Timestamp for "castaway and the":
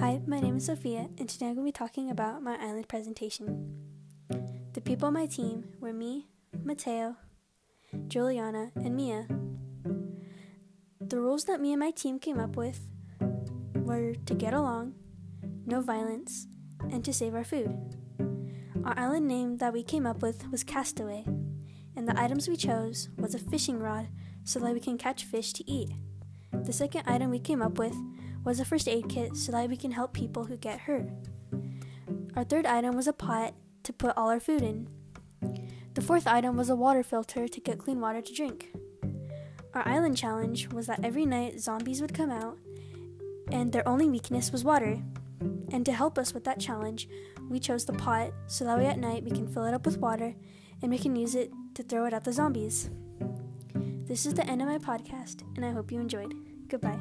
20.64-22.18